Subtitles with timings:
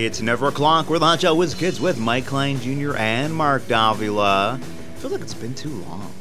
[0.00, 0.88] it's never o'clock.
[0.88, 2.96] We're the Hot Shot Whiz Kids with Mike Klein Jr.
[2.96, 4.58] and Mark Davila.
[4.60, 6.12] I feel like it's been too long.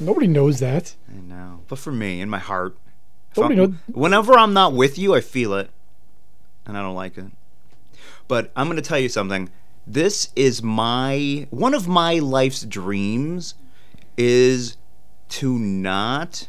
[0.00, 0.94] Nobody knows that.
[1.08, 2.76] I know, but for me, in my heart,
[3.36, 5.70] Nobody I'm- knows- whenever I'm not with you, I feel it,
[6.66, 7.26] and I don't like it.
[8.26, 9.48] But I'm going to tell you something.
[9.86, 13.54] This is my one of my life's dreams
[14.16, 14.76] is
[15.28, 16.48] to not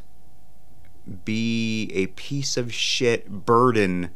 [1.26, 4.10] be a piece of shit burden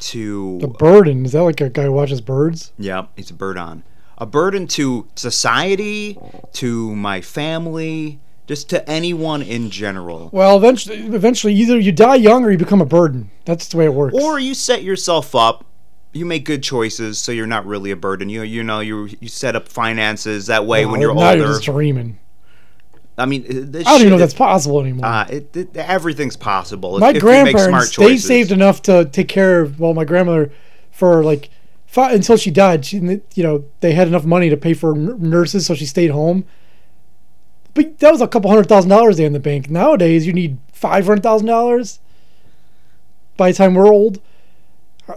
[0.00, 2.72] to The burden is that like a guy who watches birds?
[2.78, 3.82] Yeah, he's a bird on.
[4.18, 6.18] A burden to society,
[6.54, 10.28] to my family, just to anyone in general.
[10.32, 13.30] Well, eventually, eventually, either you die young or you become a burden.
[13.44, 14.14] That's the way it works.
[14.14, 15.64] Or you set yourself up,
[16.12, 18.28] you make good choices so you're not really a burden.
[18.28, 21.38] You you know, you you set up finances that way when you're now older.
[21.38, 22.18] you're just dreaming.
[23.20, 25.06] I mean, this I don't even know if that's possible anymore.
[25.06, 26.96] uh, it, it, everything possible.
[26.96, 29.78] if- my if you make smart grandparents, they saved enough to take care of.
[29.78, 30.50] Well, my grandmother,
[30.90, 31.50] for like,
[31.86, 35.66] fi- until she died, she, you know, they had enough money to pay for nurses,
[35.66, 36.44] so she stayed home.
[37.74, 39.70] But that was a couple hundred thousand dollars they had in the bank.
[39.70, 42.00] Nowadays, you need five hundred thousand dollars.
[43.36, 44.20] By the time we're old,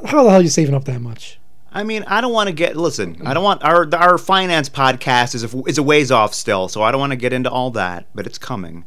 [0.06, 1.40] how the hell are you saving up that much?
[1.74, 2.78] I mean, I don't want to get.
[2.78, 6.68] Listen, I don't want our our finance podcast is a, is a ways off still,
[6.68, 8.86] so I don't want to get into all that, but it's coming.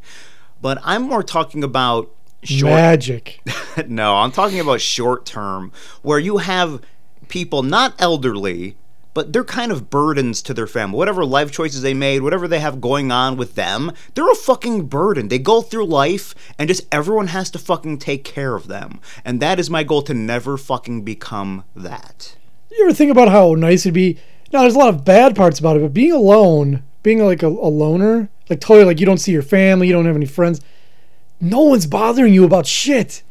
[0.63, 2.11] But I'm more talking about
[2.45, 2.73] short.
[2.73, 3.41] Magic.
[3.89, 6.81] no, I'm talking about short term, where you have
[7.29, 8.77] people not elderly,
[9.15, 10.97] but they're kind of burdens to their family.
[10.97, 14.87] Whatever life choices they made, whatever they have going on with them, they're a fucking
[14.87, 15.29] burden.
[15.29, 19.01] They go through life and just everyone has to fucking take care of them.
[19.25, 22.37] And that is my goal to never fucking become that.
[22.77, 24.19] You ever think about how nice it'd be?
[24.53, 27.49] Now, there's a lot of bad parts about it, but being alone, being like a,
[27.49, 30.61] a loner, like totally like you don't see your family, you don't have any friends,
[31.41, 33.23] no one's bothering you about shit.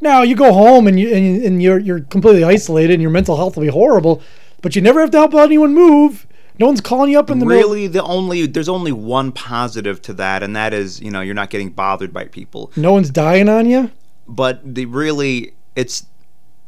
[0.00, 3.36] Now you go home and you and, and you're you're completely isolated, and your mental
[3.36, 4.20] health will be horrible,
[4.60, 6.26] but you never have to help anyone move.
[6.58, 7.62] No one's calling you up in the middle.
[7.70, 11.34] really the only there's only one positive to that and that is you know you're
[11.34, 13.90] not getting bothered by people No one's dying on you.
[14.28, 16.06] but the really it's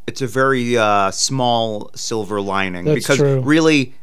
[0.06, 3.40] it's a very uh, small silver lining That's because true.
[3.40, 3.94] really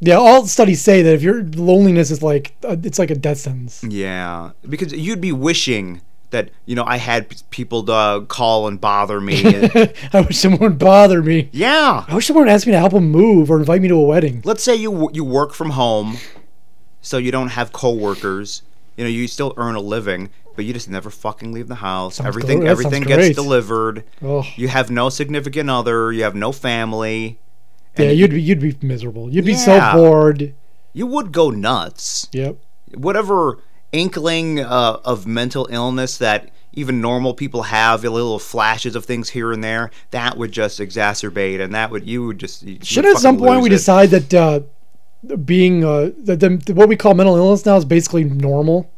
[0.00, 3.38] Yeah, all studies say that if your loneliness is like uh, it's like a death
[3.38, 3.82] sentence.
[3.84, 8.80] yeah because you'd be wishing that you know i had p- people to call and
[8.80, 11.48] bother me and- I wish someone would bother me.
[11.52, 13.96] yeah I wish someone would ask me to help them move or invite me to
[13.96, 14.40] a wedding.
[14.44, 16.18] let's say you you work from home
[17.00, 18.62] so you don't have coworkers
[19.00, 22.16] you know you still earn a living but you just never fucking leave the house
[22.16, 22.66] Sounds everything.
[22.68, 23.34] Everything gets great.
[23.34, 24.44] delivered Oh.
[24.56, 27.38] you have no significant other you have no family
[27.96, 29.30] Yeah, you'd be you'd be miserable.
[29.32, 29.92] You'd be Yeah.
[29.92, 30.54] so bored.
[30.92, 32.56] you would go nuts Yep.
[32.94, 33.58] whatever
[33.92, 39.50] inkling uh, of mental illness that even normal people have little flashes of things here
[39.52, 43.16] and there that would just exacerbate and that would you would just you Should at
[43.16, 43.70] some point we it.
[43.70, 44.60] decide that uh,
[45.44, 48.90] being uh, that the, what we call mental illness now is basically normal?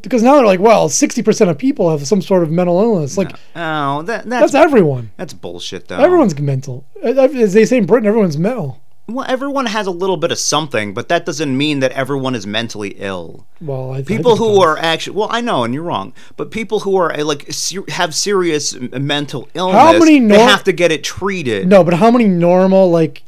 [0.00, 3.18] Because now they're like, well, sixty percent of people have some sort of mental illness.
[3.18, 5.10] Like oh that, that's that's everyone.
[5.16, 6.86] that's bullshit though Everyone's mental.
[7.02, 8.80] As they say in Britain, everyone's mental.
[9.06, 12.46] Well, everyone has a little bit of something, but that doesn't mean that everyone is
[12.46, 13.46] mentally ill.
[13.60, 16.50] Well, I, I People it who are actually well, I know, and you're wrong, but
[16.50, 20.72] people who are like ser- have serious mental illness, How many they nor- have to
[20.72, 21.68] get it treated.
[21.68, 23.22] no, but how many normal, like,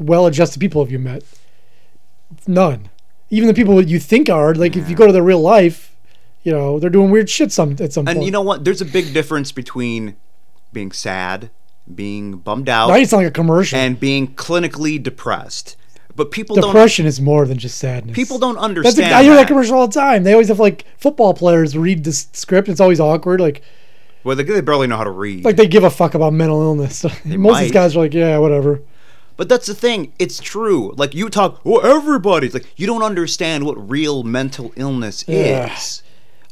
[0.00, 1.22] well-adjusted people have you met?
[2.46, 2.88] None.
[3.30, 5.96] Even the people that you think are like, if you go to their real life,
[6.42, 8.26] you know, they're doing weird shit some at some And point.
[8.26, 8.64] you know what?
[8.64, 10.16] There's a big difference between
[10.72, 11.50] being sad,
[11.92, 13.78] being bummed out, now you sound like a commercial.
[13.78, 15.76] and being clinically depressed.
[16.16, 16.66] But people don't.
[16.66, 18.14] Depression is more than just sadness.
[18.16, 19.12] People don't That's understand.
[19.12, 19.48] a, I hear that that.
[19.48, 20.24] commercial all the time.
[20.24, 22.68] They always have like football players read the script.
[22.68, 23.40] It's always awkward.
[23.40, 23.62] Like
[24.24, 25.44] Well, they, they barely know how to read.
[25.44, 27.04] like they give a fuck about mental illness.
[27.24, 27.72] Most of these might.
[27.72, 28.82] guys are like, yeah, whatever.
[29.40, 30.12] But that's the thing.
[30.18, 30.92] It's true.
[30.98, 35.74] Like you talk, well, everybody's like you don't understand what real mental illness Yeah.
[35.74, 36.02] is.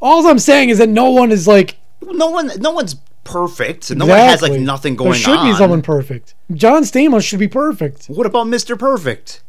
[0.01, 2.95] All I'm saying is that no one is like No one, no one's
[3.25, 3.95] perfect.
[3.95, 5.13] No one has like nothing going on.
[5.13, 5.51] There should on.
[5.53, 6.35] be someone perfect.
[6.55, 8.07] John Stamos should be perfect.
[8.07, 8.79] What about Mr.
[8.79, 9.43] Perfect?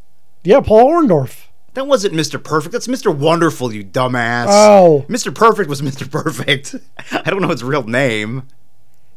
[0.43, 1.45] Yeah, Paul Orndorff.
[1.75, 2.43] That wasn't Mr.
[2.43, 2.73] Perfect.
[2.73, 3.15] That's Mr.
[3.15, 4.47] Wonderful, you dumbass.
[4.49, 5.05] Oh.
[5.07, 5.33] Mr.
[5.33, 6.11] Perfect was Mr.
[6.11, 6.75] Perfect.
[7.13, 8.43] I don't know his real name.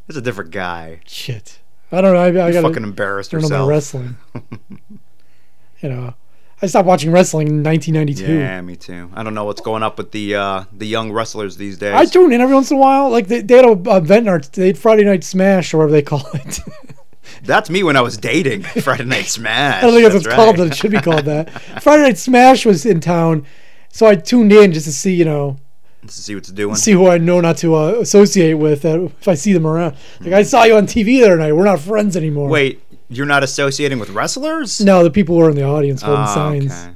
[0.06, 1.00] That's a different guy.
[1.08, 1.58] Shit.
[1.92, 2.20] I don't know.
[2.20, 4.04] I, I got fucking embarrassed I don't know about yourself.
[4.32, 4.80] wrestling.
[5.80, 6.14] you know,
[6.62, 8.38] I stopped watching wrestling in 1992.
[8.38, 9.10] Yeah, me too.
[9.14, 11.92] I don't know what's going up with the uh, the young wrestlers these days.
[11.92, 13.10] I tune in every once in a while.
[13.10, 16.02] Like they, they had a event, or they had Friday Night Smash, or whatever they
[16.02, 16.60] call it.
[17.42, 19.78] That's me when I was dating Friday Night Smash.
[19.78, 20.36] I don't think that's, what it's right.
[20.36, 21.50] called, but it should be called that.
[21.82, 23.44] Friday Night Smash was in town,
[23.88, 25.58] so I tuned in just to see, you know,
[26.02, 26.74] Let's see what's doing.
[26.74, 29.96] see who I know not to uh, associate with uh, if I see them around.
[30.20, 31.52] Like I saw you on TV the other night.
[31.52, 32.48] We're not friends anymore.
[32.48, 34.80] Wait, you're not associating with wrestlers?
[34.80, 36.72] No, the people who were in the audience holding Oh, signs.
[36.72, 36.90] okay.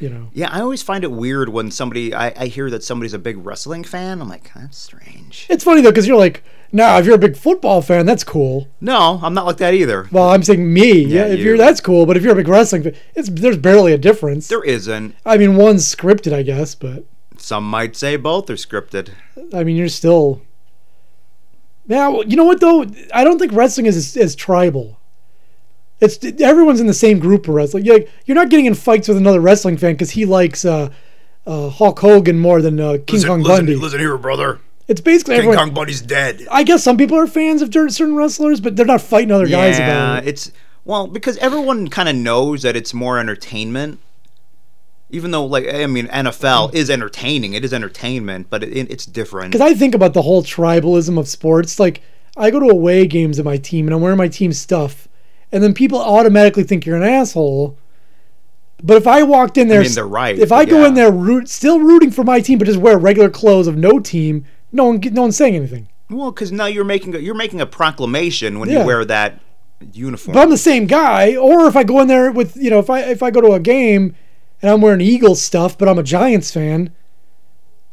[0.00, 3.14] You know, Yeah, I always find it weird when somebody I, I hear that somebody's
[3.14, 4.20] a big wrestling fan.
[4.20, 5.46] I'm like, that's strange.
[5.48, 6.42] it's funny though because you're like,
[6.72, 8.68] nah, if you're a big football fan, that's cool.
[8.80, 10.08] No, I'm not like that either.
[10.10, 11.00] Well, I'm saying me.
[11.04, 11.44] Yeah, Yeah, if you.
[11.46, 14.48] you're that's cool, but if you're a big wrestling fan, it's there's barely a difference.
[14.48, 15.14] There isn't.
[15.24, 17.06] I mean, one's scripted, I guess, but
[17.44, 19.10] Some might say both are scripted.
[19.52, 20.40] I mean, you're still.
[21.86, 22.86] Now, you know what though?
[23.12, 24.98] I don't think wrestling is as, as tribal.
[26.00, 27.84] It's everyone's in the same group of wrestling.
[27.84, 30.88] You're, like, you're not getting in fights with another wrestling fan because he likes uh,
[31.46, 33.76] uh, Hulk Hogan more than uh, King Kong Bundy.
[33.76, 34.60] Listen here, brother.
[34.88, 35.58] It's basically King everyone.
[35.58, 36.46] Kong Bundy's dead.
[36.50, 39.78] I guess some people are fans of certain wrestlers, but they're not fighting other guys
[39.78, 40.28] yeah, about it.
[40.28, 40.50] it's
[40.86, 44.00] well because everyone kind of knows that it's more entertainment.
[45.10, 46.74] Even though, like, I mean, NFL mm.
[46.74, 47.52] is entertaining.
[47.54, 49.52] It is entertainment, but it, it's different.
[49.52, 51.78] Because I think about the whole tribalism of sports.
[51.78, 52.02] Like,
[52.36, 55.08] I go to away games of my team and I'm wearing my team stuff,
[55.52, 57.78] and then people automatically think you're an asshole.
[58.82, 60.88] But if I walked in there, mean, they're right, If I go yeah.
[60.88, 63.98] in there root, still rooting for my team, but just wear regular clothes of no
[63.98, 65.88] team, no one, no one's saying anything.
[66.10, 68.80] Well, because now you're making a, you're making a proclamation when Yeah.
[68.80, 69.40] you wear that
[69.92, 70.34] uniform.
[70.34, 71.36] But I'm the same guy.
[71.36, 73.52] Or if I go in there with, you know, if I if I go to
[73.52, 74.14] a game
[74.64, 76.90] and I'm wearing Eagles stuff, but I'm a Giants fan,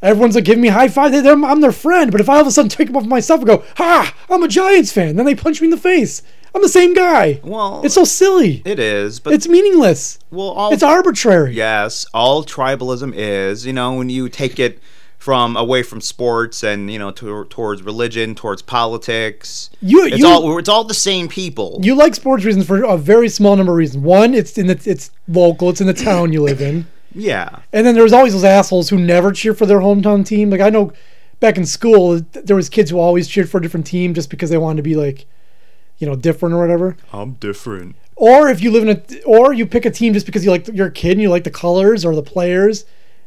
[0.01, 1.11] everyone's like giving me high five.
[1.11, 2.11] They- I'm their friend.
[2.11, 4.13] But if I all of a sudden take them off my stuff and go, "Ha!
[4.29, 6.21] I'm a Giants fan," then they punch me in the face.
[6.55, 7.39] I'm the same guy.
[7.43, 8.61] well, It's so silly.
[8.65, 10.19] it is, but It's meaningless.
[10.31, 11.53] well, all It's arbitrary.
[11.55, 13.65] yes, all tribalism is.
[13.65, 14.79] You know, when you take it
[15.21, 19.69] from away from sports and you know to, towards religion, towards politics.
[19.79, 21.79] You- it's you- all it's all the same people.
[21.83, 24.03] You like sports reasons for a very small number of reasons.
[24.03, 25.69] One, it's in the, it's local.
[25.69, 26.87] It's in the town you live in.
[27.13, 30.49] yeah, And then there's always those assholes who never cheer for their hometown team.
[30.49, 30.91] Like I know
[31.39, 34.49] back in school, there was kids who always cheered for a different team just because
[34.49, 35.27] they wanted to be like,
[35.99, 36.97] you know, different or whatever.
[37.13, 37.95] I'm different.
[38.15, 40.67] Or if you live in a, or you pick a team just because you like
[40.67, 42.85] you're a kid and you like the colors or the players.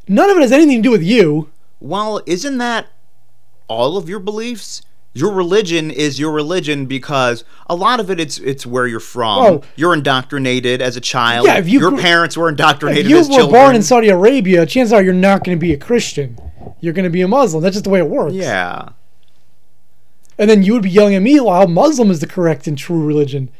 [0.08, 1.50] None of it has anything to do with you.
[1.84, 2.86] Well, isn't that
[3.68, 4.80] all of your beliefs?
[5.12, 9.38] Your religion is your religion because a lot of it it's it's where you're from.
[9.44, 9.62] Oh.
[9.76, 11.46] you're indoctrinated as a child.
[11.46, 13.60] Yeah, if you your grew- parents were indoctrinated If you as were children.
[13.62, 16.38] born in Saudi Arabia, chances are you're not going to be a Christian.
[16.80, 17.62] You're going to be a Muslim.
[17.62, 18.32] That's just the way it works.
[18.34, 18.88] yeah.
[20.38, 23.04] And then you would be yelling at me, well, Muslim is the correct and true
[23.04, 23.50] religion,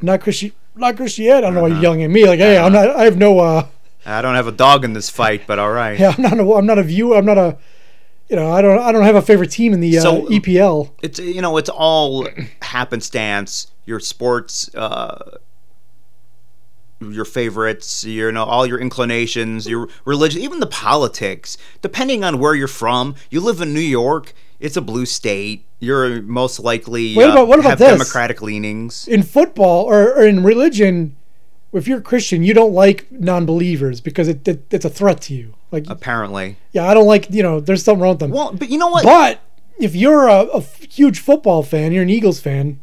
[0.00, 1.36] not Christian, not Christianity.
[1.38, 2.26] I don't know why you're yelling at me.
[2.26, 2.88] Like, hey, I'm not.
[2.96, 3.38] I have no.
[3.38, 3.66] uh
[4.06, 5.98] I don't have a dog in this fight, but all right.
[5.98, 6.38] Yeah, I'm not.
[6.38, 7.16] A, I'm not a viewer.
[7.16, 7.58] I'm not a.
[8.28, 8.78] You know, I don't.
[8.80, 10.90] I don't have a favorite team in the uh, So- EPL.
[11.02, 12.26] It's you know, it's all
[12.62, 13.70] happenstance.
[13.84, 15.38] Your sports, uh,
[17.00, 21.56] your favorites, your, you know, all your inclinations, your religion, even the politics.
[21.82, 24.32] Depending on where you're from, you live in New York.
[24.58, 25.66] It's a blue state.
[25.78, 27.90] You're most likely What uh, about- what about have this?
[27.90, 29.06] democratic leanings.
[29.06, 31.14] In football or, or in religion,
[31.76, 35.34] if you're a Christian, you don't like non-believers because it, it it's a threat to
[35.34, 35.54] you.
[35.72, 37.28] Like, Apparently, yeah, I don't like.
[37.30, 38.30] You know, there's something wrong with them.
[38.30, 39.04] well, but you know what?
[39.04, 39.40] But
[39.78, 42.80] if you're a huge football fan, you're an Eagles fan.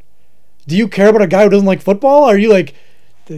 [0.67, 2.23] Do you care about a guy who doesn't like football?
[2.23, 2.73] Or are you like,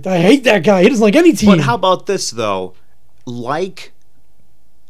[0.06, 0.84] I hate that guy.
[0.84, 1.50] He doesn't like any team.
[1.52, 2.74] But how about this though?
[3.26, 3.94] Like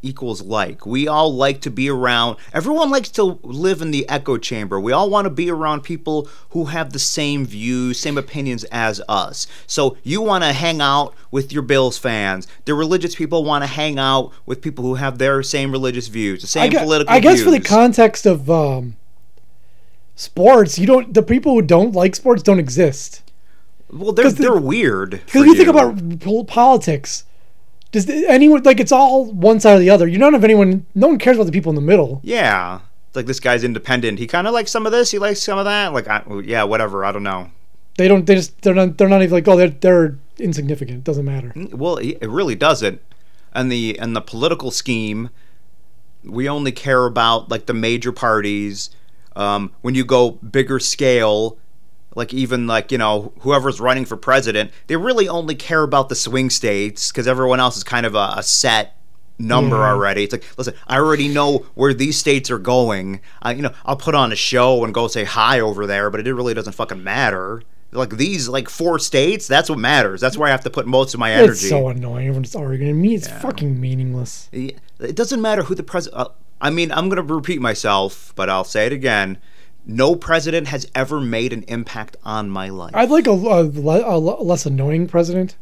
[0.05, 0.85] equals like.
[0.85, 2.38] We all like to be around.
[2.53, 4.79] Everyone likes to live in the echo chamber.
[4.79, 9.01] We all want to be around people who have the same views, same opinions as
[9.09, 9.47] us.
[9.67, 12.47] So you want to hang out with your Bills fans.
[12.65, 16.41] The religious people want to hang out with people who have their same religious views,
[16.41, 18.95] the same I, political I guess for the context of um,
[20.15, 21.13] sports, you don't.
[21.13, 23.21] The people who don't like sports don't exist.
[23.91, 25.12] well, they're the- they're weird.
[25.25, 27.24] Because if you think about politics,
[27.95, 30.05] does anyone like it's all one side or the other?
[30.05, 30.85] You don't have anyone.
[30.95, 32.19] No one cares about the people in the middle.
[32.23, 32.81] yeah,
[33.13, 34.19] like this guy's independent.
[34.19, 35.11] He kind of likes some of this.
[35.11, 35.93] He likes some of that.
[35.93, 37.05] Like, I, yeah, whatever.
[37.05, 37.51] I don't know.
[37.97, 38.25] They don't.
[38.25, 38.61] They just.
[38.61, 38.97] They're not.
[38.97, 39.47] They're not even like.
[39.47, 40.97] Oh, they're they're insignificant.
[40.97, 41.53] It doesn't matter.
[41.71, 43.01] Well, it it really doesn't.
[43.53, 45.29] And the and the political scheme,
[46.25, 48.89] we only care about like the major parties.
[49.37, 51.57] Um, when you go bigger scale,
[52.15, 56.15] like even like you know whoever's running for president, they really only care about the
[56.15, 58.95] swing states because everyone else is kind of a, a set
[59.38, 59.91] number Yeah.
[59.91, 60.24] already.
[60.24, 63.19] It's like, listen, I already know where these states are going.
[63.41, 66.25] I, you know, I'll put on a show and go say hi over there, but
[66.25, 67.62] it really doesn't fucking matter.
[67.91, 69.45] like these like four states.
[69.48, 70.22] That's what matters.
[70.22, 71.51] That's where I have to put most of my energy.
[71.51, 72.27] It's so annoying.
[72.27, 72.91] Everyone's arguing.
[72.91, 74.48] And me, it's fucking meaningless.
[74.53, 76.22] it doesn't matter who the president.
[76.22, 76.29] Uh,
[76.62, 79.38] I mean, I'm going to repeat myself, but I'll say it again.
[79.85, 82.95] No president has ever made an impact on my life.
[82.95, 85.55] I'd like a, a, a less annoying president.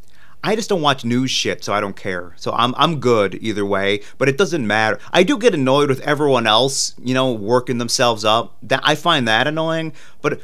[0.45, 2.33] I just don't watch news shit, so I don't care.
[2.35, 4.99] So I'm I'm good either way, but it doesn't matter.
[5.13, 8.55] I do get annoyed with everyone else, you know, working themselves up.
[8.63, 10.41] That I find that annoying, but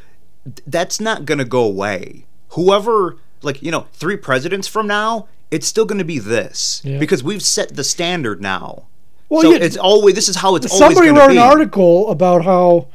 [0.66, 2.26] that's not going to go away.
[2.50, 6.98] Whoever like, you know, three presidents from now, it's still going to be this Yeah.
[7.00, 8.88] because we've set the standard now.
[9.28, 11.38] Well, so yeah, it's always this is how it's always Somebody going to wrote an
[11.38, 12.88] article about how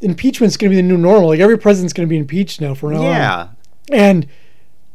[0.00, 1.28] impeachment's going to be the new normal.
[1.28, 2.98] Like every president's going to be impeached now for now.
[2.98, 3.04] on.
[3.04, 3.48] Yeah.
[3.92, 4.26] and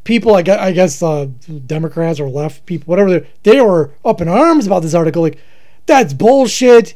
[0.03, 1.27] people, I guess, I guess uh,
[1.65, 5.21] Democrats or left people, whatever, they they were up in arms about this article.
[5.21, 5.39] Like,
[5.85, 6.93] that's bullshit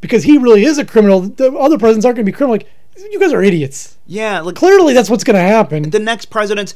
[0.00, 1.20] because he really is a criminal.
[1.20, 2.54] The other presidents aren't going to be criminal.
[2.54, 2.68] Like,
[3.12, 3.96] you guys are idiots.
[4.06, 5.90] Yeah, like Clearly, that's what's going to happen.
[5.90, 6.74] the next presidents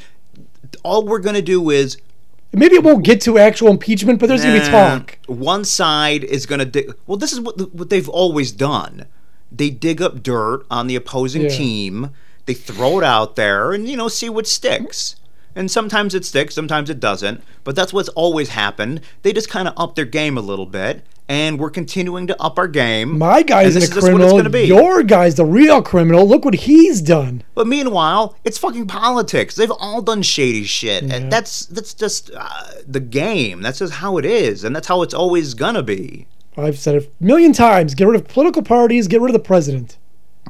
[0.84, 1.98] all we're going to do is
[2.54, 5.18] Maybe it won't get to actual impeachment, but there's going to be talk.
[5.26, 6.94] One side is going to dig.
[7.06, 9.06] Well, this is what what they've always done.
[9.54, 11.48] They dig up dirt on the opposing Yeah.
[11.50, 12.10] team.
[12.46, 15.16] They throw it out there, and you know, see what sticks.
[15.54, 17.42] And sometimes it sticks, sometimes it doesn't.
[17.62, 19.02] But that's what's always happened.
[19.22, 22.58] They just kind of up their game a little bit, and we're continuing to up
[22.58, 23.18] our game.
[23.18, 24.36] My guy's and isn't this a is just what it's criminal.
[24.38, 24.62] gonna be.
[24.64, 26.26] Your guy's the real criminal.
[26.26, 27.42] Look what he's done.
[27.54, 29.54] But meanwhile, it's fucking politics.
[29.54, 31.04] They've all done shady shit.
[31.04, 31.14] Yeah.
[31.16, 32.48] And that's that's just uh,
[32.88, 33.60] the game.
[33.60, 36.26] That's just how it is, and that's how it's always gonna be.
[36.56, 37.94] I've said it a million times.
[37.94, 39.08] Get rid of political parties.
[39.08, 39.96] Get rid of the president.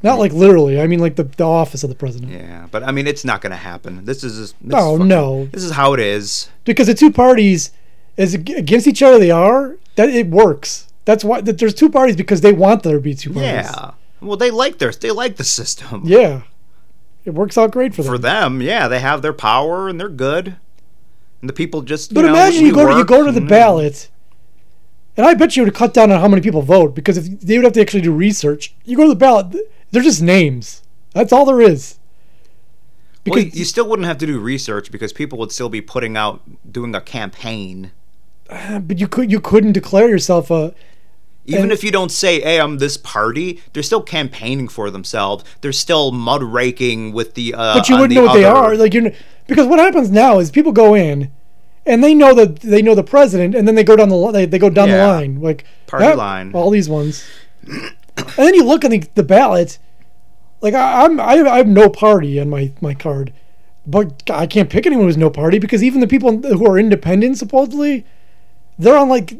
[0.03, 0.81] Not like literally.
[0.81, 2.33] I mean like the, the office of the president.
[2.33, 4.05] Yeah, but I mean, it's not gonna happen.
[4.05, 5.47] This is this Oh, fucking- no.
[5.53, 6.49] This is how it is.
[6.65, 7.71] Because the two parties,
[8.19, 10.89] as ag- against each other they are, that it works.
[11.05, 13.51] That's why that there's two parties because they want there to be two parties.
[13.51, 13.93] Yeah.
[14.21, 16.03] Well, they like their they like the system.
[16.05, 16.43] Yeah.
[17.25, 18.13] It works out great for them.
[18.13, 20.57] For them, yeah, they have their power and they're good.
[21.41, 22.11] And the people just.
[22.11, 24.09] You But know, imagine you go to you go to the ballot,
[25.17, 27.57] and I bet you would cut down on how many people vote because if they
[27.59, 28.75] would have to actually do research.
[28.85, 29.55] You go to the ballot,
[29.91, 30.83] they're just names.
[31.13, 31.99] That's all there is.
[33.27, 36.41] Well, you still wouldn't have to do research because people would still be putting out
[36.71, 37.93] doing a campaign.
[38.49, 40.75] but you could you couldn't declare yourself a
[41.45, 45.45] Even And- if you don't say, "Hey, I'm this party," they're still campaigning for themselves.
[45.61, 47.55] They're still mud raking with the.
[47.55, 48.77] Uh, but you wouldn't know what they are.
[48.77, 49.11] Like you're
[49.49, 51.33] because what happens now is people go in,
[51.87, 54.47] and they know that they know the president, and then they go down the they,
[54.47, 57.25] they go down the line like Party "Yep, line." all these ones,
[57.67, 57.93] and
[58.37, 59.79] then you look at the, the ballot.
[60.61, 63.33] Like I, I'm I have, I have no party on my my card,
[63.87, 67.39] but I can't pick anyone who's no party because even the people who are independent
[67.39, 68.07] supposedly,
[68.79, 69.35] they're on like.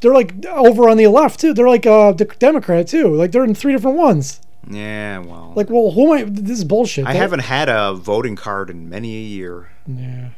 [0.00, 1.54] They're like over on the left too.
[1.54, 3.14] They're like uh, the Democrat too.
[3.14, 4.40] Like they're in three different ones.
[4.68, 6.28] Yeah, well, Like, well, who am I?
[6.28, 7.06] This is bullshit.
[7.06, 9.68] I That- haven't had a voting card in many a year.
[9.86, 10.30] Yeah.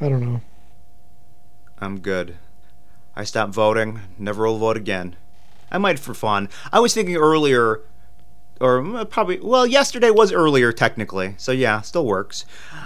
[0.00, 0.40] I don't know.
[1.78, 2.36] I'm good.
[3.16, 4.00] I stopped voting.
[4.18, 5.16] Never will vote again.
[5.70, 6.48] I might for fun.
[6.72, 7.80] I was thinking earlier,
[8.60, 12.44] or probably, well, yesterday was earlier technically, so yeah, still works.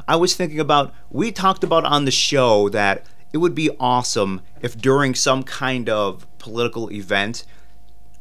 [0.09, 4.41] I was thinking about, we talked about on the show that it would be awesome
[4.61, 7.45] if during some kind of political event,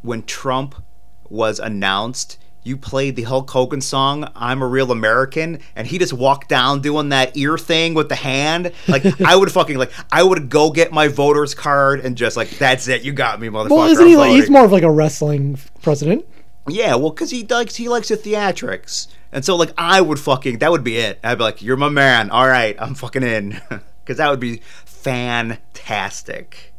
[0.01, 0.83] when Trump
[1.29, 6.13] was announced, you played the Hulk Hogan song "I'm a Real American" and he just
[6.13, 8.71] walked down doing that ear thing with the hand.
[8.87, 12.49] Like I would fucking like I would go get my voter's card and just like
[12.51, 13.69] that's it, you got me, motherfucker.
[13.71, 16.25] Well, isn't I'm he like, he's more of like a wrestling president?
[16.67, 20.59] Yeah, well, because he likes he likes the theatrics, and so like I would fucking
[20.59, 21.19] that would be it.
[21.23, 22.29] I'd be like, "You're my man.
[22.29, 23.59] All right, I'm fucking in,"
[24.03, 26.73] because that would be fantastic.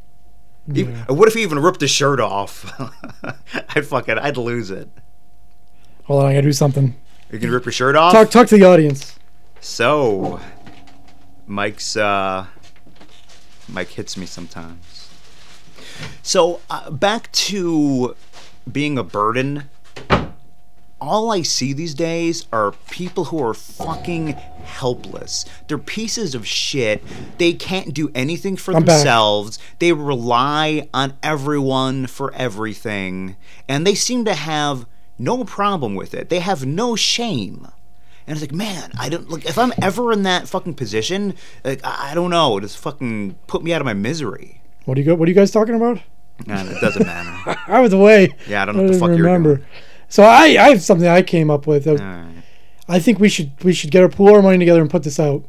[0.72, 2.72] Even- what if he even ripped his shirt off?
[3.74, 4.88] I'd fucking I'd lose it.
[6.04, 6.94] Hold on, I gotta do something.
[7.30, 8.12] You can rip your shirt off.
[8.12, 9.18] Talk, talk to the audience.
[9.60, 10.40] So,
[11.46, 12.46] Mike's uh,
[13.68, 15.08] Mike hits me sometimes.
[16.22, 18.16] So uh, back to
[18.70, 19.64] being a burden.
[21.00, 25.44] All I see these days are people who are fucking helpless.
[25.66, 27.02] They're pieces of shit.
[27.38, 28.98] They can't do anything for I'm back.
[28.98, 29.58] themselves.
[29.80, 33.34] They rely on everyone for everything.
[33.68, 34.86] And they seem to have
[35.18, 36.28] no problem with it.
[36.28, 37.68] They have no shame.
[38.26, 41.84] And it's like, man, I don't like if I'm ever in that fucking position, like
[41.84, 44.60] I I don't know, just fucking put me out of my misery.
[44.84, 45.14] What do you go?
[45.14, 45.98] What are you guys talking about?
[46.48, 47.58] And it doesn't matter.
[47.66, 48.34] I was away.
[48.48, 49.56] Yeah, I don't know what the fuck you're remember.
[49.56, 49.68] doing.
[50.08, 51.86] So I, I have something I came up with.
[51.88, 52.26] I.
[52.88, 55.18] I think we should we should get our pool our money together and put this
[55.20, 55.44] out.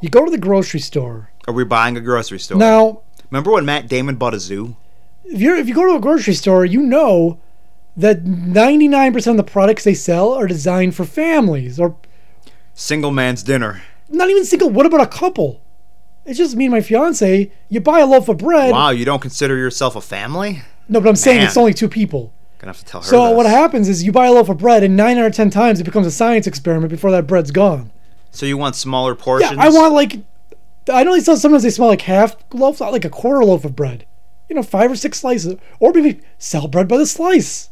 [0.00, 2.58] You go to the grocery store Are we buying a grocery store?
[2.58, 3.02] now.
[3.30, 4.76] Remember when Matt Damon bought a zoo?
[5.24, 7.40] If you're if you go to a grocery store, you know
[7.96, 11.96] that 99% of the products they sell are designed for families or
[12.74, 13.82] Single man's dinner.
[14.08, 14.70] Not even single.
[14.70, 15.62] What about a couple?
[16.24, 17.50] It's just me and my fiance.
[17.68, 18.72] You buy a loaf of bread.
[18.72, 20.62] Wow, you don't consider yourself a family?
[20.88, 22.32] No, but I'm saying it's only two people.
[22.58, 23.06] Gonna have to tell her.
[23.06, 23.36] So this.
[23.36, 25.80] what happens is you buy a loaf of bread, and nine out of ten times
[25.80, 27.90] it becomes a science experiment before that bread's gone.
[28.30, 29.52] So you want smaller portions?
[29.52, 29.64] Yeah?
[29.64, 30.20] I want like
[30.92, 33.64] I know they sell sometimes they smell like half loaf, not like a quarter loaf
[33.64, 34.06] of bread.
[34.48, 37.70] You know, five or six slices, or maybe sell bread by the slice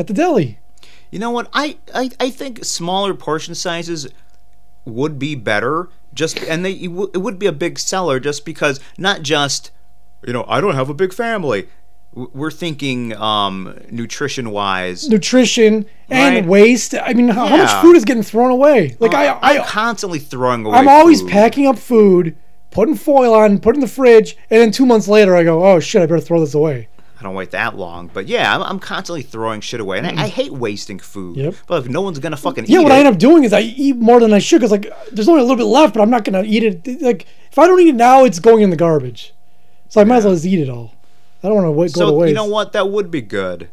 [0.00, 0.58] at the deli.
[1.10, 1.48] You know what?
[1.52, 4.08] I, I I think smaller portion sizes
[4.84, 5.88] would be better.
[6.14, 9.70] Just and they it would be a big seller just because not just
[10.26, 11.68] you know I don't have a big family.
[12.12, 15.08] We're thinking um, nutrition wise.
[15.08, 16.44] Nutrition and Right.
[16.44, 16.92] waste.
[16.96, 18.96] I mean, how, how much food is getting thrown away?
[18.98, 20.76] Like I, I'm constantly throwing away.
[20.76, 21.30] I'm always food.
[21.30, 22.36] packing up food,
[22.72, 25.78] putting foil on, putting in the fridge, and then two months later I go, oh
[25.78, 26.88] shit, I better throw this away.
[27.20, 30.24] I don't wait that long, but yeah, I'm, I'm constantly throwing shit away, and I,
[30.24, 31.36] I hate wasting food.
[31.36, 31.54] Yep.
[31.66, 33.52] But if no one's gonna fucking Yeah, eat what it, I end up doing is
[33.52, 36.00] I eat more than I should because like there's only a little bit left, but
[36.00, 37.02] I'm not gonna eat it.
[37.02, 39.34] Like if I don't eat it now, it's going in the garbage.
[39.88, 40.94] So I might as well just eat it all.
[41.42, 42.28] I don't want to wait, go to So waste.
[42.30, 42.72] you know what?
[42.72, 43.68] That would be good.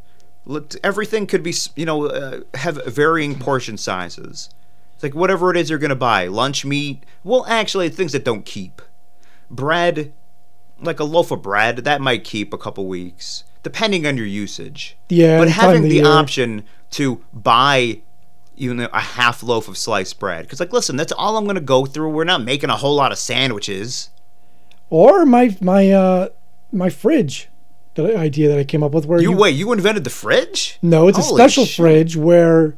[0.83, 4.49] Everything could be, you know, uh, have varying portion sizes.
[4.95, 7.03] It's like whatever it is you're gonna buy, lunch meat.
[7.23, 8.81] Well, actually, things that don't keep.
[9.51, 10.11] Bread,
[10.81, 14.95] like a loaf of bread, that might keep a couple weeks, depending on your usage.
[15.09, 16.07] Yeah, But having the year.
[16.07, 18.01] option to buy
[18.55, 21.85] even a half loaf of sliced bread, because like, listen, that's all I'm gonna go
[21.85, 22.09] through.
[22.09, 24.09] We're not making a whole lot of sandwiches.
[24.89, 26.29] Or my my uh
[26.71, 27.49] my fridge,
[27.95, 30.77] the idea that I came up with where You you, wait, you invented the fridge?
[30.81, 31.75] no, it's a special shit.
[31.75, 32.75] fridge where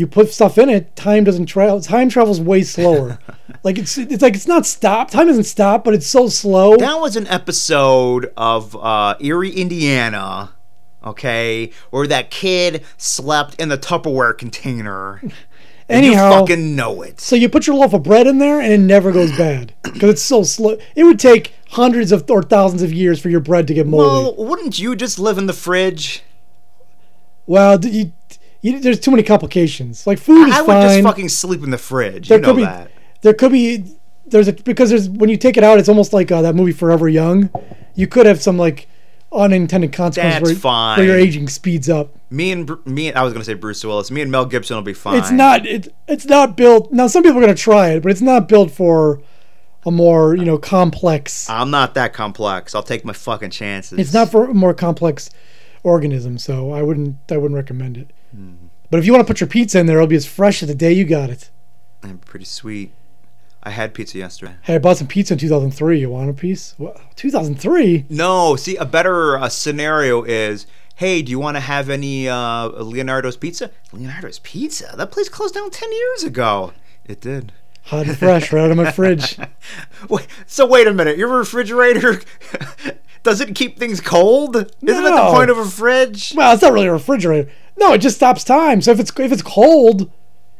[0.00, 0.96] you put stuff in it.
[0.96, 1.78] Time doesn't travel.
[1.82, 3.18] Time travels way slower.
[3.62, 5.10] like it's it's like it's not stop.
[5.10, 6.78] Time doesn't stop, but it's so slow.
[6.78, 10.54] That was an episode of uh, Erie, Indiana,
[11.04, 15.16] okay, where that kid slept in the Tupperware container.
[15.16, 15.32] And
[15.90, 17.20] Anyhow, you fucking know it.
[17.20, 20.08] So you put your loaf of bread in there, and it never goes bad because
[20.08, 20.78] it's so slow.
[20.96, 24.34] It would take hundreds of or thousands of years for your bread to get moldy.
[24.34, 26.22] Well, wouldn't you just live in the fridge?
[27.44, 28.12] Well, you,
[28.62, 30.06] you, there's too many complications.
[30.06, 30.82] Like food is I would fine.
[30.82, 32.28] just fucking sleep in the fridge.
[32.28, 32.90] there you know could be, that.
[33.22, 33.96] there could be,
[34.26, 36.72] there's a because there's when you take it out, it's almost like uh, that movie
[36.72, 37.50] Forever Young.
[37.94, 38.88] You could have some like
[39.32, 42.14] unintended consequences That's where, where your aging speeds up.
[42.30, 44.10] Me and me, I was gonna say Bruce Willis.
[44.10, 45.18] Me and Mel Gibson will be fine.
[45.18, 46.92] It's not it, it's not built.
[46.92, 49.22] Now some people are gonna try it, but it's not built for
[49.86, 51.48] a more you know complex.
[51.48, 52.74] I'm not that complex.
[52.74, 53.98] I'll take my fucking chances.
[53.98, 55.30] It's not for a more complex
[55.82, 58.12] organism, so I wouldn't I wouldn't recommend it.
[58.90, 60.68] But if you want to put your pizza in there, it'll be as fresh as
[60.68, 61.50] the day you got it.
[62.02, 62.92] I'm pretty sweet.
[63.62, 64.54] I had pizza yesterday.
[64.62, 66.00] Hey, I bought some pizza in 2003.
[66.00, 66.74] You want a piece?
[66.78, 66.98] What?
[67.16, 68.06] 2003?
[68.08, 72.68] No, see, a better uh, scenario is, hey, do you want to have any uh,
[72.68, 73.70] Leonardo's pizza?
[73.92, 74.94] Leonardo's pizza?
[74.96, 76.72] That place closed down ten years ago.
[77.04, 77.52] It did.
[77.84, 79.38] Hot and fresh, right out of my fridge.
[80.08, 81.16] Wait, so wait a minute.
[81.16, 82.20] Your refrigerator
[83.22, 84.56] does it keep things cold?
[84.56, 86.32] Isn't that the point of a fridge?
[86.36, 87.50] Well, it's not really a refrigerator.
[87.80, 88.80] No, it just stops time.
[88.82, 90.10] So if it's if it's cold,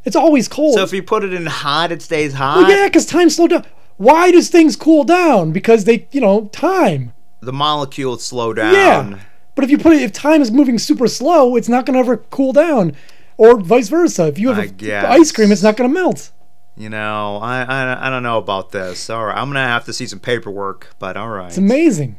[0.05, 0.75] it's always cold.
[0.75, 2.57] So if you put it in hot, it stays hot.
[2.63, 3.67] well, yeah, because time slowed down.
[3.99, 5.53] Why does things cool down?
[5.53, 7.13] Because they, you know, time.
[7.41, 8.73] The molecules slow down.
[8.75, 9.19] Yeah.
[9.55, 12.01] But if you put it, if time is moving super slow, it's not going to
[12.01, 12.97] ever cool down,
[13.37, 14.27] or vice versa.
[14.29, 15.05] If you have I a- guess.
[15.05, 16.31] ice cream, it's not going to melt.
[16.77, 19.11] You know, I, I I don't know about this.
[19.11, 21.49] All right, I'm gonna have to see some paperwork, but all right.
[21.49, 22.17] It's amazing.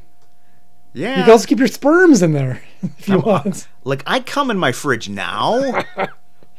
[0.94, 1.18] Yeah.
[1.18, 3.68] You can also keep your sperms in there if you want.
[3.84, 5.84] like I come in my fridge now,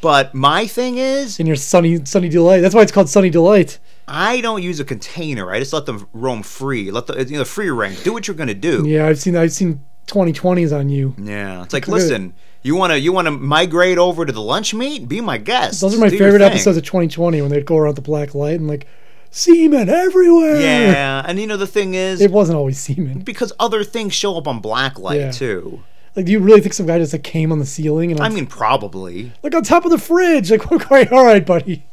[0.01, 2.61] but my thing is In your sunny sunny delight.
[2.61, 3.79] That's why it's called sunny delight.
[4.09, 5.53] I don't use a container.
[5.53, 6.91] I just let them roam free.
[6.91, 8.03] Let the you know free range.
[8.03, 8.87] Do what you're gonna do.
[8.87, 11.15] Yeah, I've seen I've seen 2020s on you.
[11.19, 11.93] Yeah, it's like Good.
[11.93, 15.09] listen, you wanna you wanna migrate over to the lunch meat?
[15.09, 15.81] Be my guest.
[15.81, 18.59] Those are my Do favorite episodes of 2020 when they'd go around the black light
[18.59, 18.87] and like
[19.33, 20.61] semen everywhere.
[20.61, 23.21] Yeah, and you know the thing is It wasn't always semen.
[23.21, 25.31] because other things show up on blacklight Yeah.
[25.33, 25.83] too.
[26.15, 28.29] Like, do you really think some guy just like came on the ceiling and I
[28.29, 29.33] mean, probably.
[29.43, 30.51] like on top of the fridge?
[30.51, 31.87] Like, okay, all right, buddy.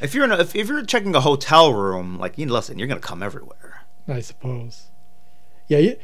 [0.00, 2.86] If you're in a, if, if you're checking a hotel room, like you listen, you're
[2.88, 3.82] gonna come everywhere.
[4.06, 4.86] I suppose.
[5.66, 5.96] Yeah, you,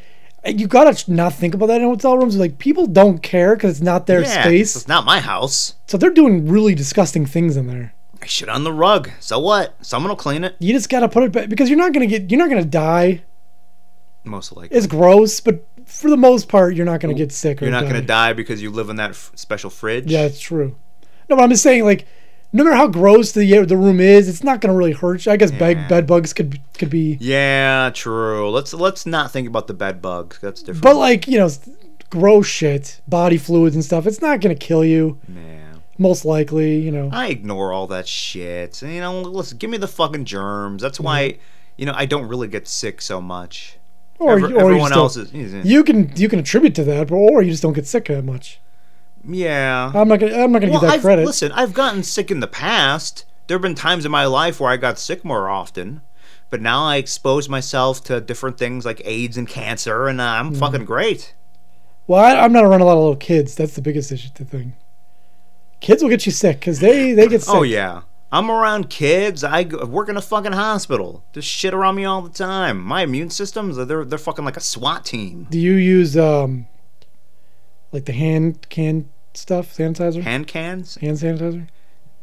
[0.44, 2.36] you gotta not think about that in hotel rooms.
[2.36, 4.74] Like, people don't care because it's not their yeah, space.
[4.76, 5.74] It's not my house.
[5.86, 7.94] So they're doing really disgusting things in there.
[8.24, 9.10] I shit on the rug.
[9.20, 9.76] So what?
[9.84, 10.56] Someone will clean it.
[10.58, 13.22] You just gotta put it back because you're not gonna get you're not gonna die.
[14.24, 14.74] Most likely.
[14.74, 17.82] It's gross, but for the most part, you're not gonna get sick or You're not
[17.82, 17.88] die.
[17.88, 20.10] gonna die because you live in that f- special fridge.
[20.10, 20.74] Yeah, it's true.
[21.28, 22.06] No, but I'm just saying, like,
[22.52, 25.32] no matter how gross the the room is, it's not gonna really hurt you.
[25.32, 25.88] I guess bed Yeah.
[25.88, 28.48] bed bugs could could be, Yeah, true.
[28.50, 30.38] Let's let's not think about the bed bugs.
[30.40, 30.82] That's different.
[30.82, 31.50] but like you know,
[32.08, 34.06] gross shit, body fluids and stuff.
[34.06, 35.18] It's not gonna kill you.
[35.28, 35.53] yeah.
[35.98, 37.08] Most likely, you know.
[37.12, 38.82] I ignore all that shit.
[38.82, 40.82] You know, listen, give me the fucking germs.
[40.82, 41.38] That's why,
[41.76, 43.76] you know, I don't really get sick so much.
[44.18, 45.32] Or, Every- or everyone else is.
[45.32, 48.24] You can you can attribute to that, but or you just don't get sick that
[48.24, 48.60] much.
[49.26, 49.90] yeah.
[49.94, 51.26] I'm not gonna I'm not gonna well, give that I've, credit.
[51.26, 53.24] listen, I've gotten sick in the past.
[53.46, 56.00] There have been times in my life where I got sick more often,
[56.48, 60.50] but now I expose myself to different things like AIDS and cancer, and uh, I'm
[60.50, 60.58] Mm-hmm.
[60.60, 61.34] fucking great.
[62.06, 63.54] Well, I, I'm not around a lot of little kids.
[63.54, 64.28] That's the biggest issue.
[64.34, 64.74] The thing.
[65.84, 67.54] Kids will get you sick because they they get sick.
[67.54, 68.02] Oh yeah.
[68.32, 69.44] I'm around kids.
[69.44, 71.24] I work in a fucking hospital.
[71.34, 72.80] There's shit around me all the time.
[72.82, 75.46] My immune systems, they're they're fucking like a SWAT team.
[75.50, 76.66] Do you use um
[77.92, 80.22] like the hand can stuff sanitizer?
[80.22, 80.94] Hand cans?
[80.96, 81.68] Hand sanitizer?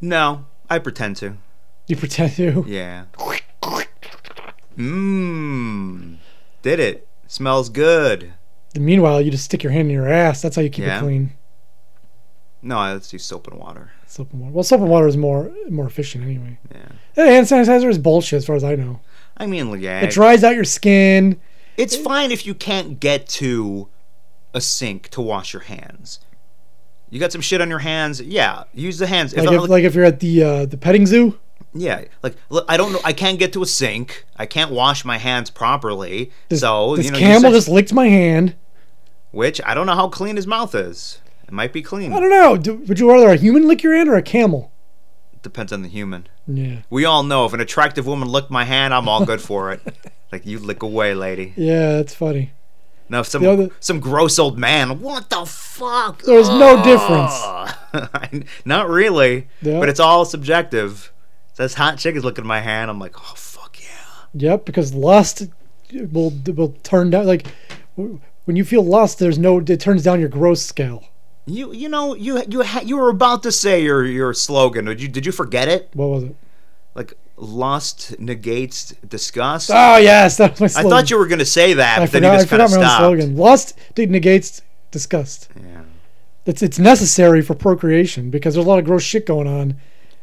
[0.02, 1.38] No, I pretend to.
[1.88, 2.66] You pretend to.
[2.68, 3.06] Yeah.
[4.76, 6.18] Mmm.
[6.64, 7.08] Did it.
[7.28, 8.34] Smells good.
[8.76, 10.42] Meanwhile, you just stick your hand in your ass.
[10.42, 10.98] That's how you keep Yeah.
[10.98, 11.32] it clean.
[12.62, 13.92] No, let's use soap and water.
[14.06, 14.54] Soap and water.
[14.54, 16.60] Well, soap and water is more more efficient anyway.
[17.16, 17.26] Yeah.
[17.26, 19.00] Hand sanitizer is bullshit as far as I know.
[19.38, 20.02] I mean, yeah.
[20.02, 21.40] It dries out your skin.
[21.78, 23.88] It's fine if you can't get to
[24.54, 26.20] a sink to wash your hands.
[27.10, 28.64] You got some shit on your hands, yeah.
[28.74, 29.36] Use the hands.
[29.36, 31.40] Like I- if, like if you're at the uh, the petting zoo.
[31.74, 33.00] yeah, like look, I don't know.
[33.04, 34.26] I can't get to a sink.
[34.38, 36.32] I can't wash my hands properly.
[36.54, 38.56] so this you know, camel just licked my hand.
[39.32, 41.20] which I don't know how clean his mouth is.
[41.52, 42.14] It might be clean.
[42.14, 42.56] I don't know.
[42.56, 44.72] Do, would you rather a human lick your hand or a camel?
[45.44, 46.28] Depends on the human.
[46.48, 46.78] Yeah.
[46.90, 49.82] We all know if an attractive woman licked my hand, I'm all good for it.
[50.32, 51.54] like you lick away, lady.
[51.58, 52.52] Yeah, that's funny.
[53.10, 56.22] No, some other- some gross old man, what the fuck?
[56.22, 58.46] There's no difference.
[58.66, 59.80] Not really, Yeah.
[59.82, 61.12] but it's all subjective.
[61.54, 62.90] Says hot chick is looking at my hand.
[62.90, 63.90] I'm like, oh fuck yeah.
[64.52, 65.50] Yep, because lust
[65.92, 67.26] will will turn down.
[67.28, 67.48] Like
[67.96, 69.60] when you feel lust, there's no.
[69.60, 71.04] It turns down your gross scale.
[71.46, 74.86] You you know you you ha- you were about to say your your slogan.
[74.86, 75.90] Did you did you forget it?
[75.94, 76.36] What was it?
[76.94, 79.72] Like lust negates disgust.
[79.74, 82.22] Oh yes, that was my I thought you were gonna say that, I but then
[82.22, 82.32] forgot.
[82.34, 83.00] you just kind of stopped.
[83.00, 83.36] slogan.
[83.36, 85.50] Lust negates disgust.
[85.56, 85.82] Yeah.
[86.46, 89.78] It's it's necessary for procreation because there's a lot of gross shit going on.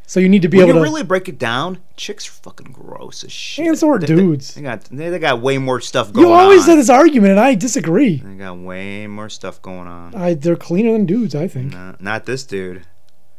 [0.09, 0.91] So you need to be When able you to.
[0.91, 3.67] really break it down, chicks are fucking gross as shit.
[3.67, 4.55] And so are They- they- dudes.
[4.55, 6.31] They, got they, they got way more stuff going on.
[6.31, 6.43] you on.
[6.45, 8.17] always had this argument, and I disagree.
[8.17, 10.15] They got way more stuff going on.
[10.15, 11.35] I they're cleaner than dudes.
[11.35, 11.75] I think.
[11.75, 12.85] Not, not this dude.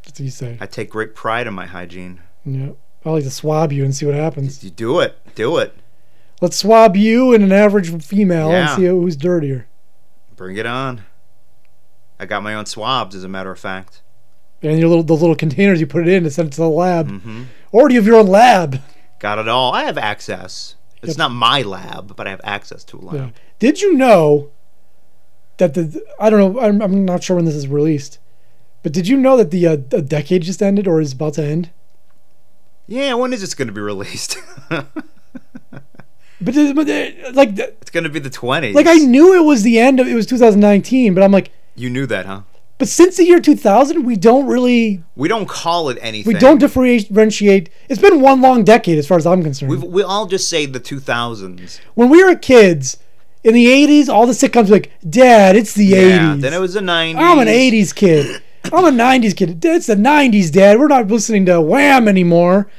[0.05, 0.57] That's what you say.
[0.61, 2.21] I take great pride in my hygiene.
[2.45, 2.69] Yeah.
[3.03, 4.63] I like to swab you and see what happens.
[4.63, 5.17] You do it.
[5.33, 5.73] Do it.
[6.39, 8.73] Let's swab you and an average female Yeah.
[8.73, 9.65] and see who's dirtier.
[10.35, 11.01] Bring it on.
[12.19, 14.01] I got my own swabs, as a matter of fact.
[14.61, 16.69] And your little the little containers you put it in to send it to the
[16.69, 17.09] lab.
[17.09, 18.81] hmm Or do you have your own lab?
[19.19, 19.73] Got it all.
[19.73, 20.75] I have access.
[21.01, 21.17] It's Yep.
[21.17, 23.15] not my lab, but I have access to a lab.
[23.15, 23.29] Yeah.
[23.59, 24.49] Did you know
[25.57, 28.19] that the I don't know I'm, I'm not sure when this is released,
[28.83, 31.43] but did you know that the uh, the decade just ended or is about to
[31.45, 31.69] end?
[32.87, 34.37] Yeah, when is this going to be released?
[36.41, 36.87] But, but
[37.35, 38.73] like it's going to be the 20s.
[38.73, 41.89] like I knew it was the end of it was 2019, but I'm like, You
[41.89, 42.41] knew that, huh?
[42.79, 46.33] But since the year 2000, we don't really We don't call it anything.
[46.33, 47.69] we don't differentiate.
[47.89, 49.69] It's been one long decade as far as I'm concerned.
[49.69, 51.79] We've, we all just say the 2000s.
[51.93, 52.97] when we were kids
[53.43, 56.41] in the 80s, all the sitcoms were like, Dad, it's the Yeah, 80s.
[56.41, 57.15] then it was the 90s.
[57.17, 58.41] I'm an 80s kid.
[58.65, 59.63] I'm a 90s kid.
[59.63, 60.79] It's the 90s, Dad.
[60.79, 62.69] We're not listening to Wham anymore.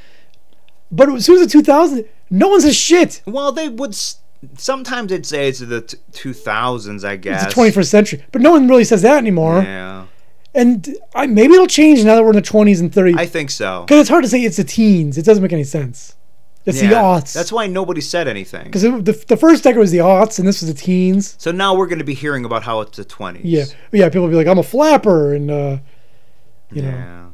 [0.91, 3.21] But as soon as the 2000s, no one says shit.
[3.25, 3.91] Well, they would.
[3.91, 4.17] s-
[4.57, 7.45] Sometimes they'd say it's the t- 2000s, I guess.
[7.45, 8.25] It's the 21st century.
[8.31, 9.61] But no one really says that anymore.
[9.61, 10.07] Yeah,
[10.55, 13.17] And I, maybe it'll change now that we're in the 20s and 30s.
[13.17, 13.83] I think so.
[13.85, 15.17] Because it's hard to say it's the teens.
[15.17, 16.15] It doesn't make any sense.
[16.65, 17.33] It's the aughts.
[17.33, 18.65] That's why nobody said anything.
[18.65, 21.35] Because the, the first decade was the aughts and this was the teens.
[21.39, 23.41] So now we're going to be hearing about how it's the 20s.
[23.43, 23.65] Yeah.
[23.91, 25.33] Yeah, people will be like, I'm a flapper.
[25.33, 25.77] And, uh,
[26.71, 27.27] you know, yeah.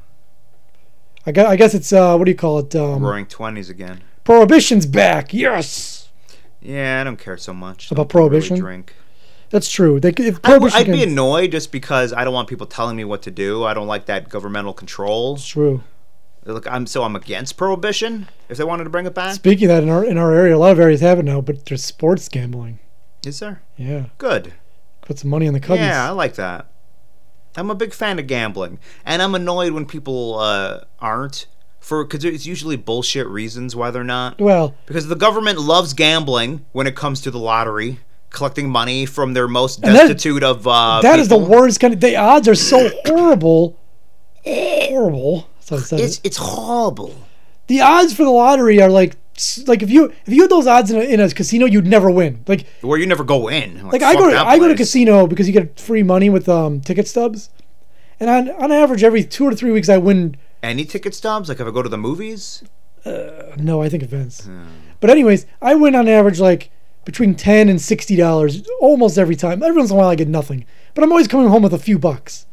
[1.26, 2.74] I guess, I guess it's, uh, what do you call it?
[2.76, 4.02] Um, Roaring 20s again.
[4.24, 5.34] Prohibition's back.
[5.34, 6.07] Yes.
[6.68, 7.92] Yeah, I don't care so much.
[7.92, 8.60] About Don't really prohibition?
[8.60, 8.94] drink.
[9.50, 10.00] That's true.
[10.02, 13.22] They, if prohibition I'd be annoyed just because I don't want people telling me what
[13.22, 13.64] to do.
[13.64, 15.36] I don't like that governmental control.
[15.36, 15.82] It's true.
[16.44, 18.28] Look, I'm so I'm against prohibition.
[18.50, 20.56] If they wanted to bring it back, Speaking of that, in our in our area,
[20.56, 22.80] a lot of areas have it now, but there's sports gambling.
[23.26, 23.62] is there?
[23.78, 24.54] Yeah, Good.
[25.02, 25.78] put some money in the cubbies.
[25.78, 26.70] Yeah, I like that.
[27.56, 31.48] I'm a big fan of gambling, and I'm annoyed when people uh, aren't
[31.80, 34.40] for because it's usually bullshit reasons why they're not.
[34.40, 39.34] Well, Because the government loves gambling when it comes to the lottery, collecting money from
[39.34, 40.68] their most And that- destitute of.
[40.68, 42.00] Uh, that is the worst kind of.
[42.02, 43.78] The odds are so horrible.
[44.46, 45.50] Horrible.
[45.70, 46.22] It's it.
[46.24, 47.14] it's horrible.
[47.68, 49.18] The odds for the lottery are like
[49.68, 52.10] like if you if you had those odds in a, in a casino, you'd never
[52.10, 52.44] win.
[52.48, 53.86] Like Where you never go in.
[53.90, 56.80] like I go to I go to casino because you get free money with um
[56.80, 57.50] ticket stubs,
[58.22, 60.38] and on on average, every two or three weeks, I win.
[60.64, 61.50] Any ticket stubs?
[61.50, 62.64] Like if I go to the movies?
[63.06, 64.48] Uh, no, I think events.
[64.50, 64.66] Oh.
[65.00, 66.72] But anyways, I win on average like
[67.06, 69.64] between ten and sixty dollars almost every time.
[69.64, 71.80] Every once in a while, I get nothing, but I'm always coming home with a
[71.80, 72.46] few bucks.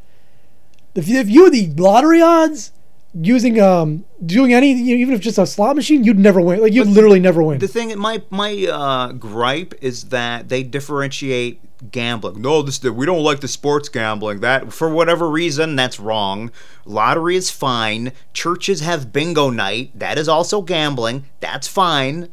[0.94, 2.70] If you, if you had the lottery odds
[3.14, 6.60] using um doing any even if just a slot machine, you'd never win.
[6.60, 7.58] Like you'd literally never win.
[7.58, 12.40] The thing, my my uh, gripe is that they differentiate gambling.
[12.40, 14.40] No, this we don't like the sports gambling.
[14.40, 16.50] That for whatever reason, that's wrong.
[16.84, 18.12] Lottery is fine.
[18.32, 19.98] Churches have bingo night.
[19.98, 21.26] That is also gambling.
[21.40, 22.28] That's fine.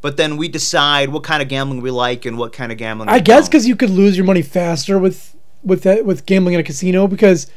[0.00, 3.08] But then we decide what kind of gambling we like and what kind of gambling.
[3.08, 6.60] I guess because you could lose your money faster with with that with gambling in
[6.60, 7.50] a casino because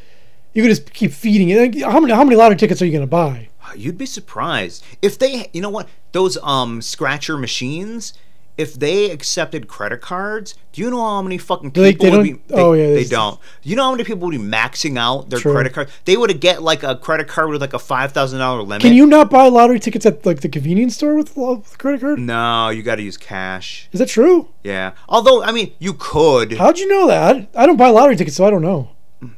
[0.59, 1.57] you could just keep feeding it.
[1.75, 3.47] Like, how many how many lottery tickets are you going to buy?
[3.75, 8.13] You'd be surprised if they, you know what, those um scratcher machines.
[8.57, 12.23] If they accepted credit cards, do you know how many fucking they- people they would
[12.23, 12.31] be?
[12.31, 13.39] don't- oh, yeah, they don't.
[13.63, 15.53] You know how many people would be maxing out their True.
[15.53, 15.89] credit card?
[16.03, 18.81] They would get like a credit card with like a five thousand dollar limit.
[18.81, 22.19] Can you not buy lottery tickets at like the convenience store with, with credit card?
[22.19, 23.87] No, you got to use cash.
[23.93, 24.49] Is that true?
[24.65, 24.91] Yeah.
[25.07, 26.57] Although, I mean, you could.
[26.57, 27.47] How'd you know that?
[27.55, 28.89] I don't buy lottery tickets, so I don't know.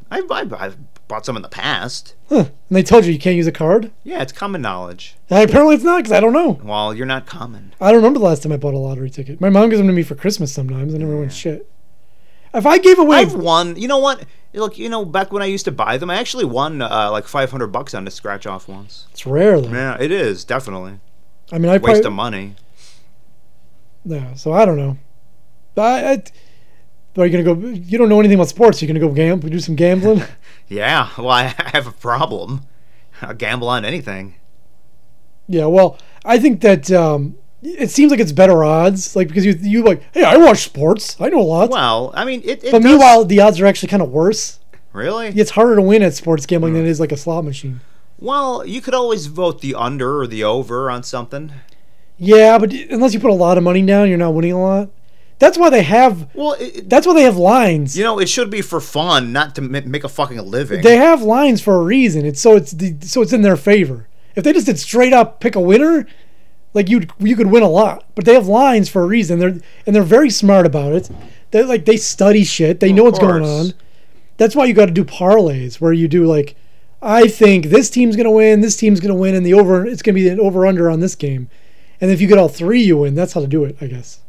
[0.10, 0.78] I've, I've, I've
[1.12, 2.16] bought some in the past.
[2.30, 2.46] Huh.
[2.46, 3.92] And they told you you can't use a card?
[4.04, 5.16] Yeah, it's common knowledge.
[5.30, 6.60] Uh, Apparently it's not because I don't know.
[6.64, 7.74] Well, you're not common.
[7.82, 9.42] I don't remember the last time I bought a lottery ticket.
[9.42, 10.96] My mom gives them to me for Christmas sometimes.
[10.96, 11.70] I never win shit.
[12.54, 13.76] If I gave away, I've won.
[13.76, 14.24] You know what?
[14.54, 17.26] Look, you know, back when I used to buy them, I actually won uh, like
[17.28, 19.08] 500 bucks on the scratch off once.
[19.12, 19.70] it's rare though.
[19.70, 21.00] Yeah, it is definitely
[21.52, 22.56] I mean, I waste probably, of money.
[24.06, 24.98] Yeah, so I don't know.
[25.76, 26.24] But I, I,
[27.18, 27.68] are you gonna go?
[27.70, 28.82] You don't know anything about sports.
[28.82, 30.24] You're gonna go gamble, do some gambling.
[30.68, 31.44] Yeah, well, I
[31.74, 32.62] have a problem.
[33.22, 34.36] I'll gamble on anything.
[35.50, 39.54] yeah, well, I think that um, it seems like it's better odds, like because you
[39.60, 41.18] you like, hey, I watch sports.
[41.20, 41.70] I know a lot.
[41.70, 42.64] Well, I mean, it.
[42.64, 44.60] it but does- meanwhile, the odds are actually kind of worse.
[44.94, 45.28] really?
[45.28, 47.82] It's harder to win at sports gambling than it is like a slot machine.
[48.18, 51.52] Well, you could always vote the under or the over on something.
[52.18, 54.90] Yeah, but unless you put a lot of money down, you're not winning a lot.
[55.42, 56.30] That's why they have.
[56.36, 57.98] Well, it, That's why they have lines.
[57.98, 60.84] you know, it should be for fun, not to ma- make a fucking living.
[60.84, 62.28] They have lines for a reason.
[62.28, 64.08] It's so it's the, so it's in their favor.
[64.36, 66.06] If they just did straight up pick a winner,
[66.76, 68.06] like you you could win a lot.
[68.14, 69.40] But they have lines for a reason.
[69.40, 71.10] They're and they're very smart about it.
[71.50, 72.80] They like they study shit.
[72.80, 73.74] They know Of what's going on.
[74.38, 76.56] That's why you got to do parlays where you do like,
[77.02, 80.14] I think this team's gonna win, this team's gonna win, and the over it's gonna
[80.14, 81.50] be an over under on this game.
[82.00, 83.16] And if you get all three, you win.
[83.16, 84.20] That's how to do it, I guess.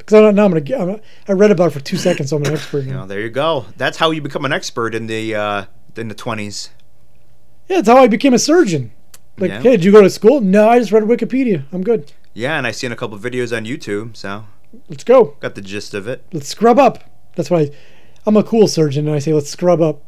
[0.00, 0.82] Because I'm not, now I'm gonna.
[0.82, 2.84] I'm not, I read about it for two seconds, so I'm an expert.
[2.84, 3.66] You know, there you go.
[3.76, 5.64] That's how you become an expert in the uh,
[5.96, 6.70] in the twenties.
[7.68, 8.92] Yeah, it's how I became a surgeon.
[9.38, 9.60] Like, Yeah.
[9.60, 10.40] hey, did you go to school?
[10.40, 11.64] No, I just read Wikipedia.
[11.72, 12.12] I'm good.
[12.34, 14.44] Yeah, and I seen a couple videos on YouTube, so
[14.88, 15.36] Let's go.
[15.40, 16.24] got the gist of it.
[16.32, 17.04] Let's scrub up.
[17.36, 17.70] That's why I,
[18.26, 20.02] I'm a cool surgeon, and I say let's scrub up.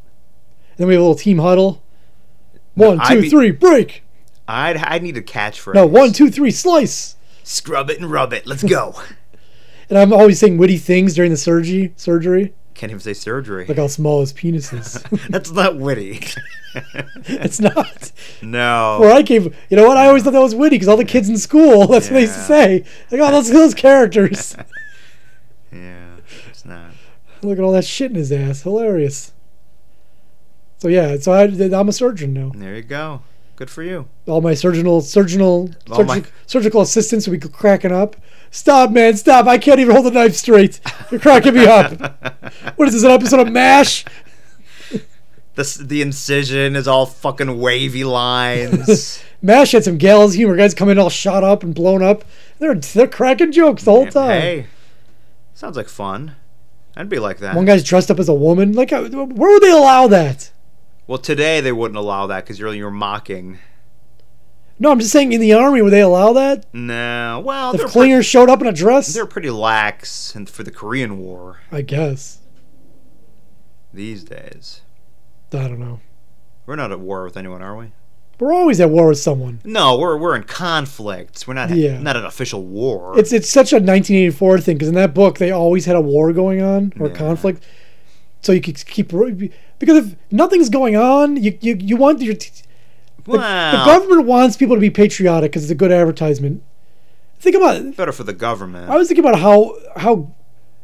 [0.70, 1.82] And then we have a little team huddle.
[2.74, 4.02] One, I'd two, be- three, break.
[4.48, 5.74] I'd I need a catchphrase.
[5.74, 7.14] No, one, two, three, slice.
[7.44, 8.46] Scrub it and rub it.
[8.46, 8.94] Let's go.
[9.92, 11.92] And I'm always saying witty things during the surgery.
[11.96, 13.66] Surgery, Can't even say surgery.
[13.66, 14.94] like how small his penis is.
[15.28, 16.18] That's not witty.
[17.26, 18.10] it's not.
[18.40, 18.96] no.
[19.00, 19.98] Where I came, you know what?
[19.98, 22.20] I always thought that was witty because all the kids in school, that's what they
[22.22, 22.84] used to say.
[23.10, 24.56] Like, oh, those those characters.
[25.70, 26.16] Yeah,
[26.48, 26.92] it's not.
[27.42, 28.62] Look at all that shit in his ass.
[28.62, 29.32] Hilarious.
[30.78, 31.42] So yeah, so I,
[31.78, 32.52] I'm a surgeon now.
[32.54, 33.20] There you go.
[33.56, 34.08] Good for you.
[34.26, 38.16] all my surgical surgical All my- surgical, surgical assistants would be cracking up.
[38.50, 39.46] Stop, man, stop!
[39.46, 40.80] I can't even hold the knife straight.
[41.10, 42.18] You're cracking me up.
[42.76, 43.02] What is this?
[43.04, 44.04] An episode of Mash?
[45.54, 49.22] The the incision is all fucking wavy lines.
[49.42, 50.56] Mash had some gallows humor.
[50.56, 52.24] Guys come in all shot up and blown up.
[52.58, 54.40] They're they're cracking jokes the whole time.
[54.40, 54.66] Hey,
[55.54, 56.36] sounds like fun.
[56.96, 57.54] I'd be like that.
[57.54, 58.72] One guy's dressed up as a woman.
[58.72, 60.50] Like, uh, where would they allow that?
[61.06, 63.58] Well, today they wouldn't allow that because you're you're mocking.
[64.78, 66.66] No, I'm just saying in the army would they allow that?
[66.72, 71.18] No, well, If Klinger showed up in a dress, they're pretty lax for the Korean
[71.18, 72.38] War I guess.
[73.92, 74.80] these days.
[75.52, 76.00] I don't know.
[76.66, 77.92] We're not at war with anyone, are we?
[78.40, 79.60] We're always at war with someone.
[79.64, 81.46] No, we're we're in conflict.
[81.46, 82.00] We're not Yeah.
[82.00, 83.16] not an official war.
[83.18, 86.32] It's it's such a 1984 thing because in that book they always had a war
[86.32, 87.14] going on or Yeah.
[87.14, 87.62] conflict,
[88.40, 89.12] so you could keep
[89.82, 92.50] because if nothing's going on, you you, you want your t-
[93.24, 93.40] the, well,
[93.72, 96.62] the government wants people to be patriotic because it's a good advertisement.
[97.40, 97.96] Think about it.
[97.96, 98.88] better for the government.
[98.88, 100.30] I was thinking about how how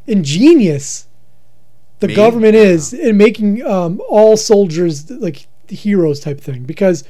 [0.09, 1.07] ingenious
[2.01, 2.15] the Me?
[2.15, 7.05] government is in making um, all soldiers like heroes type thing because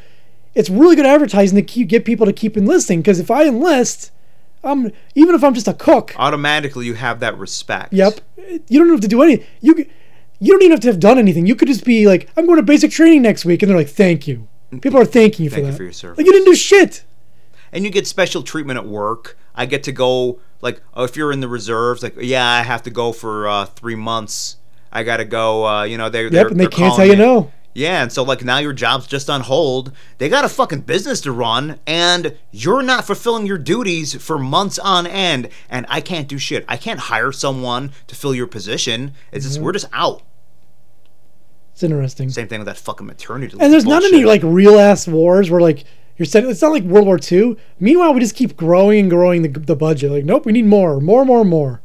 [0.54, 4.10] it's really good advertising to keep get people to keep enlisting because if I enlist,
[4.62, 6.14] I'm even if I'm just a cook.
[6.18, 7.92] Automatically, you have that respect.
[7.94, 8.20] Yep.
[8.68, 9.46] You don't have to do anything.
[9.62, 9.88] You c-
[10.40, 11.46] You don't even have to have done anything.
[11.46, 13.88] You could just be like, I'm going to basic training next week, and they're like,
[13.88, 14.46] thank you.
[14.82, 16.18] People are thanking you for Thank you for your service.
[16.18, 17.04] Like you didn't do shit.
[17.72, 19.38] and you get special treatment at work.
[19.54, 22.82] I get to go like oh, if you're in the reserves, like yeah, I have
[22.82, 24.56] to go for uh, three months.
[24.92, 25.66] I gotta go.
[25.66, 27.18] Uh, you know, they Yep, they're, and they can't tell you me.
[27.18, 27.52] no.
[27.74, 29.92] Yeah, and so like now your job's just on hold.
[30.18, 34.78] They got a fucking business to run, and you're not fulfilling your duties for months
[34.78, 35.48] on end.
[35.70, 36.64] And I can't do shit.
[36.68, 39.12] I can't hire someone to fill your position.
[39.32, 40.22] It's just we're just out.
[41.78, 42.28] It's interesting.
[42.28, 43.56] Same thing with that fucking maternity.
[43.60, 45.84] And there's not any like real ass wars where like
[46.16, 47.56] you're saying it's not like World War II.
[47.78, 50.10] Meanwhile, we just keep growing and growing the, the budget.
[50.10, 51.80] Like, nope, we need more, more, more, more.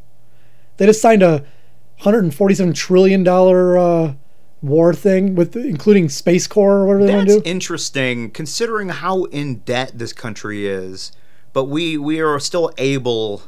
[0.77, 1.45] They just signed a
[1.97, 4.13] 147 trillion dollar uh,
[4.63, 7.39] war thing with including Space Corps or whatever they want to do.
[7.41, 11.11] That's interesting, considering how in debt this country is.
[11.53, 13.43] But we we are still able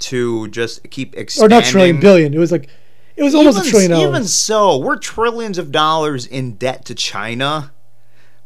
[0.00, 1.56] to just keep expanding.
[1.56, 2.34] Or not trillion, billion.
[2.34, 2.68] It was like
[3.18, 4.08] it was almost even, a trillion dollars.
[4.08, 7.72] Even so, we're trillions of dollars in debt to China.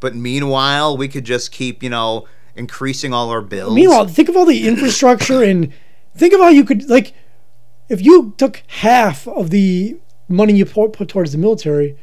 [0.01, 3.75] But meanwhile, we could just keep, you know, increasing all our bills.
[3.75, 5.73] Meanwhile, think of all the infrastructure and
[6.17, 7.15] think of how you could like
[7.89, 11.99] if you took half of the money you put, put towards the military.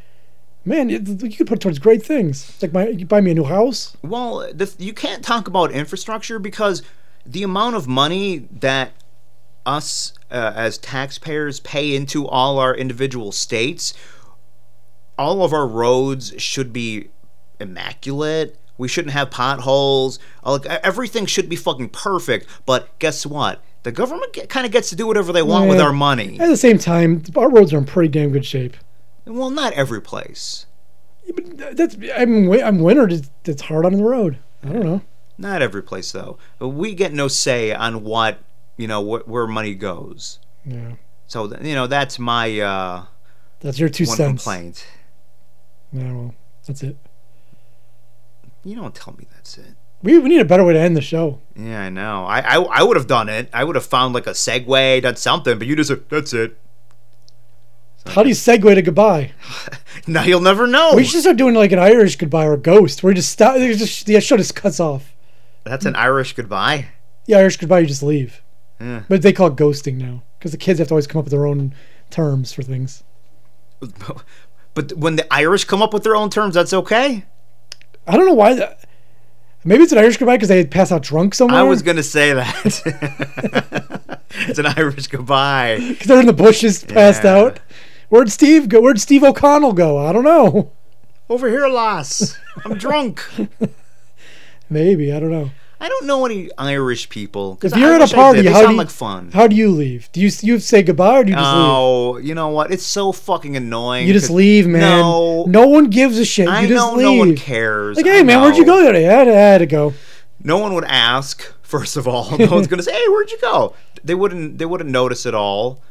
[0.63, 2.55] Man, it, you could put towards great things.
[2.61, 3.97] Like my, you buy me a new house.
[4.03, 6.83] Well, the, you can't talk about infrastructure because
[7.25, 8.91] the amount of money that
[9.65, 13.93] us uh, as taxpayers pay into all our individual states,
[15.17, 17.09] all of our roads should be
[17.59, 18.57] immaculate.
[18.77, 20.19] We shouldn't have potholes.
[20.43, 22.47] Uh, Like everything should be fucking perfect.
[22.65, 23.61] But guess what?
[23.83, 26.39] The government get, kind of gets to do whatever they want with our money.
[26.39, 28.75] At the same time, our roads are in pretty damn good shape.
[29.25, 30.65] Well, not every place.
[31.55, 33.07] That's I'm I'm winter.
[33.07, 34.37] It's, it's hard on the road.
[34.63, 35.01] I don't know.
[35.37, 36.37] Not every place though.
[36.59, 38.39] We get no say on what
[38.79, 40.39] you know wh- where money goes.
[40.65, 40.93] Yeah,
[41.27, 43.05] So th- you know that's my uh,
[43.59, 44.43] that's your two one cents.
[44.43, 44.87] complaint.
[45.91, 46.33] Yeah, well,
[46.65, 46.97] that's it.
[48.63, 49.75] You don't tell me that's it.
[50.01, 51.39] We, we need a better way to end the show.
[51.55, 52.25] Yeah, I know.
[52.25, 53.49] I I, I would have done it.
[53.53, 55.57] I would have found like a segue, done something.
[55.59, 56.57] But you just said that's it.
[58.07, 59.33] How do you segue to goodbye?
[60.07, 60.93] Now you'll never know.
[60.95, 63.57] We should start doing like an Irish goodbye or a ghost, where you just stop.
[63.57, 65.13] Just the show just cuts off.
[65.65, 66.87] That's an Irish goodbye.
[67.25, 68.41] The Irish goodbye, you just leave.
[68.79, 69.03] Yeah.
[69.09, 71.31] But they call it ghosting now because the kids have to always come up with
[71.31, 71.73] their own
[72.09, 73.03] terms for things.
[74.75, 77.25] But when the Irish come up with their own terms, that's okay.
[78.07, 78.53] I don't know why.
[78.53, 78.85] That,
[79.65, 81.59] maybe it's an Irish goodbye because they pass out drunk somewhere.
[81.59, 84.21] I was gonna say that.
[84.47, 85.79] it's an Irish goodbye.
[85.79, 87.35] because they're in the bushes, passed Yeah.
[87.35, 87.59] out.
[88.09, 88.79] Where'd Steve go?
[88.79, 89.97] Where'd Steve O'Connell go?
[89.97, 90.71] I don't know.
[91.29, 92.37] Over here, lass.
[92.65, 93.23] I'm drunk.
[94.69, 95.49] Maybe I don't know.
[95.81, 97.57] I don't know any Irish people.
[97.63, 99.31] If you're I at a party, how do you, like fun.
[99.31, 100.09] How do you leave?
[100.11, 101.65] Do you you say goodbye or do you just leave?
[101.65, 102.71] Oh, you know what?
[102.71, 104.05] It's so fucking annoying.
[104.05, 104.81] You just leave, man.
[104.81, 106.49] No, no one gives a shit.
[106.49, 107.05] I you just know leave.
[107.05, 107.95] no one cares.
[107.95, 109.07] Like, I hey, man, where'd you go today?
[109.07, 109.93] I had, I had to go.
[110.43, 111.53] No one would ask.
[111.61, 114.57] First of all, no one's gonna say, "Hey, where'd you go?" They wouldn't.
[114.57, 115.83] They wouldn't notice at all.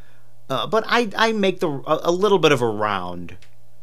[0.51, 3.37] Uh, but I, I make the a, a little bit of a round.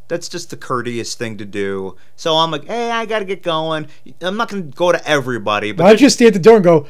[0.07, 1.95] That's just the courteous thing to do.
[2.15, 3.87] So I'm like, "Hey, I gotta get going."
[4.21, 6.87] I'm not gonna go to everybody, but Why don't stay at the door and go,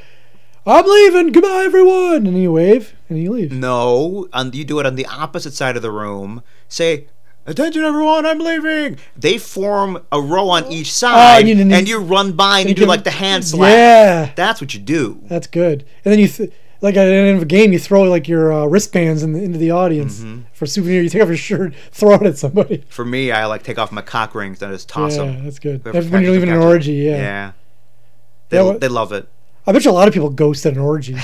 [0.68, 1.32] I'm leaving.
[1.32, 2.16] Goodbye, everyone.
[2.16, 3.52] And then you wave and you leave.
[3.52, 6.42] No, on, you do it on the opposite side of the room.
[6.68, 7.06] Say,
[7.46, 8.26] "Attention, everyone!
[8.26, 12.00] I'm leaving." They form a row on each oh, side, and you- and, and you,
[12.00, 13.72] run by and you do like the hand slap.
[13.72, 15.20] Yeah, That's what you do.
[15.26, 15.86] that's good.
[16.04, 16.52] And then you, th-
[16.86, 19.42] like at the end of a game, you throw like your uh, wristbands in the,
[19.44, 20.44] into the audience Mm-hmm.
[20.54, 21.02] for a souvenir.
[21.02, 22.84] You take off your shirt, throw it at somebody.
[22.90, 25.44] For me, I like take off my cock rings and just toss yeah, them.
[25.44, 25.84] that's good.
[25.84, 26.94] That's when you're leaving an orgy.
[26.94, 27.18] Yeah.
[27.18, 27.52] Yeah.
[28.50, 29.28] They, Yeah, they love it.
[29.68, 31.18] I bet you a lot of people ghost at an orgy.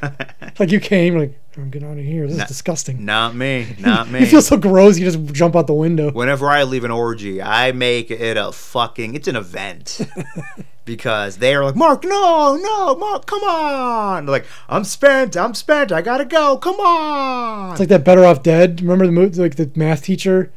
[0.62, 2.26] like you came, like oh, I'm getting out of here.
[2.26, 3.04] This is disgusting.
[3.04, 3.74] Not me.
[3.80, 4.20] Not me.
[4.20, 4.96] You feel so gross.
[4.96, 6.12] You just jump out the window.
[6.12, 9.14] Whenever I leave an orgy, I make it a fucking.
[9.14, 10.00] It's an event.
[10.84, 14.26] because they are like, Mark, no, no, Mark, come on.
[14.26, 15.36] They're like, I'm spent.
[15.36, 15.90] I'm spent.
[15.90, 16.56] I gotta go.
[16.58, 17.72] Come on.
[17.72, 18.80] It's like that Better Off Dead.
[18.80, 20.52] Remember the movie, like the math teacher?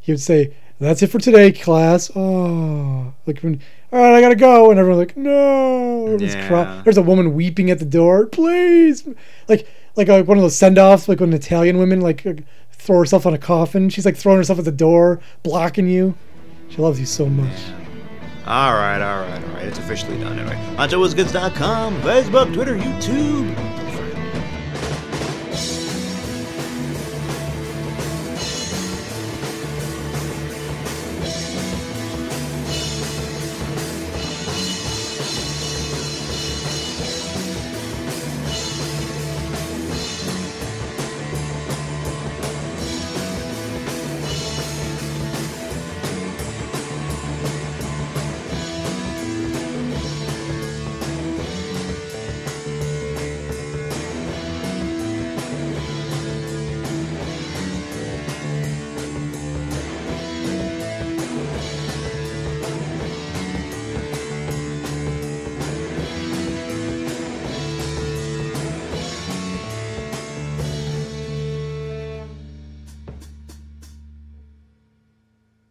[0.00, 3.60] He would say, "That's it for today, class." Oh, like when,
[3.92, 6.48] all right, I gotta go, and everyone's like, "No." Everyone's Yeah.
[6.48, 8.26] cry- There's a woman weeping at the door.
[8.26, 9.06] Please,
[9.48, 9.66] like
[9.96, 12.34] like uh, one of those send offs, like when Italian women like uh,
[12.72, 13.88] throw herself on a coffin.
[13.88, 16.14] She's like throwing herself at the door, blocking you.
[16.68, 17.52] She loves you so much.
[18.46, 19.64] all right, all right, all right.
[19.66, 20.56] It's officially done anyway.
[20.76, 23.54] MachoWasGoods.com, Facebook, Twitter, YouTube.